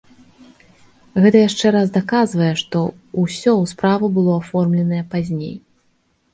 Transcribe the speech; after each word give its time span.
Гэта 1.25 1.37
яшчэ 1.49 1.67
раз 1.75 1.91
даказвае, 1.99 2.49
што 2.63 2.79
ўсё 3.21 3.51
ў 3.61 3.73
справу 3.75 4.05
было 4.19 4.31
аформленае 4.41 5.03
пазней. 5.17 5.55